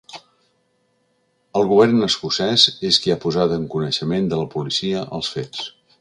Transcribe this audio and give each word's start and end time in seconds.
El 1.59 1.67
govern 1.73 2.07
escocès 2.07 2.65
és 2.91 2.99
qui 3.03 3.15
ha 3.15 3.19
posat 3.27 3.53
en 3.59 3.69
coneixement 3.75 4.31
de 4.33 4.41
la 4.41 4.49
policia 4.57 5.05
els 5.19 5.31
fets. 5.37 5.69